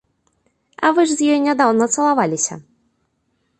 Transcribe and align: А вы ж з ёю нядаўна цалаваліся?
А 0.87 0.91
вы 0.99 1.05
ж 1.11 1.17
з 1.19 1.27
ёю 1.35 1.39
нядаўна 1.47 1.85
цалаваліся? 1.99 2.61